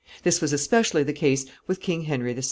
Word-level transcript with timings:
This 0.23 0.41
was 0.41 0.51
especially 0.51 1.03
the 1.03 1.13
case 1.13 1.45
with 1.67 1.79
King 1.79 2.05
Henry 2.05 2.33
VI. 2.33 2.39